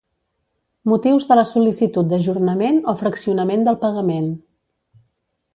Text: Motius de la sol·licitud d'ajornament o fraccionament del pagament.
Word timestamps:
Motius 0.93 1.27
de 1.31 1.37
la 1.39 1.43
sol·licitud 1.49 2.09
d'ajornament 2.13 2.81
o 2.95 2.97
fraccionament 3.05 3.69
del 3.71 3.81
pagament. 3.85 4.29